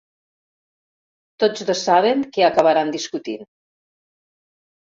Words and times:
Tots 1.43 1.67
dos 1.71 1.83
saben 1.89 2.25
que 2.39 2.47
acabaran 2.49 2.95
discutint. 2.97 3.47